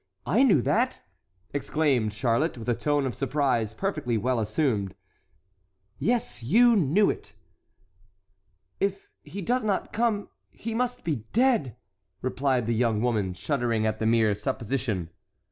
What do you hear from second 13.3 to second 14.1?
shuddering at the